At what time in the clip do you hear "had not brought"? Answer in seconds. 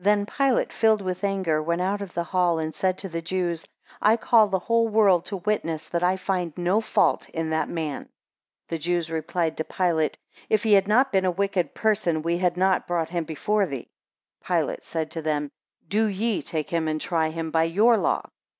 12.38-13.10